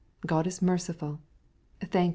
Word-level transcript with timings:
God 0.25 0.47
is 0.47 0.63
merciful... 0.63 1.19
thanks...." 1.79 2.09